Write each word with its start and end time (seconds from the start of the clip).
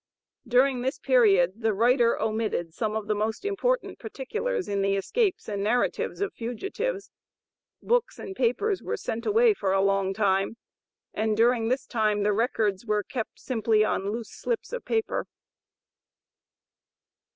During 0.47 0.81
this 0.81 0.97
period, 0.97 1.61
the 1.61 1.75
writer 1.75 2.19
omitted 2.19 2.73
some 2.73 2.95
of 2.95 3.05
the 3.05 3.13
most 3.13 3.45
important 3.45 3.99
particulars 3.99 4.67
in 4.67 4.81
the 4.81 4.95
escapes 4.95 5.47
and 5.47 5.61
narratives 5.63 6.21
of 6.21 6.33
fugitives. 6.33 7.11
Books 7.83 8.17
and 8.17 8.35
papers 8.35 8.81
were 8.81 8.97
sent 8.97 9.27
away 9.27 9.53
for 9.53 9.73
a 9.73 9.79
long 9.83 10.15
time, 10.15 10.57
and 11.13 11.37
during 11.37 11.67
this 11.67 11.85
time 11.85 12.23
the 12.23 12.33
records 12.33 12.83
were 12.83 13.03
kept 13.03 13.39
simply 13.39 13.83
on 13.85 14.11
loose 14.11 14.31
slips 14.31 14.73
of 14.73 14.83
paper. 14.85 15.27